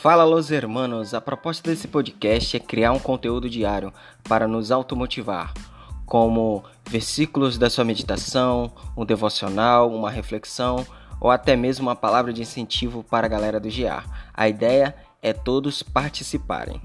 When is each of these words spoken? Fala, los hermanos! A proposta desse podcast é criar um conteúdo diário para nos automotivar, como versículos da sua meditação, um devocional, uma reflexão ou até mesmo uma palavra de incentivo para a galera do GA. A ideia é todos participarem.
Fala, 0.00 0.24
los 0.24 0.52
hermanos! 0.52 1.12
A 1.12 1.20
proposta 1.20 1.68
desse 1.68 1.88
podcast 1.88 2.56
é 2.56 2.60
criar 2.60 2.92
um 2.92 3.00
conteúdo 3.00 3.50
diário 3.50 3.92
para 4.28 4.46
nos 4.46 4.70
automotivar, 4.70 5.52
como 6.06 6.62
versículos 6.88 7.58
da 7.58 7.68
sua 7.68 7.84
meditação, 7.84 8.70
um 8.96 9.04
devocional, 9.04 9.92
uma 9.92 10.08
reflexão 10.08 10.86
ou 11.20 11.32
até 11.32 11.56
mesmo 11.56 11.88
uma 11.88 11.96
palavra 11.96 12.32
de 12.32 12.42
incentivo 12.42 13.02
para 13.02 13.26
a 13.26 13.28
galera 13.28 13.58
do 13.58 13.68
GA. 13.68 14.04
A 14.32 14.48
ideia 14.48 14.94
é 15.20 15.32
todos 15.32 15.82
participarem. 15.82 16.80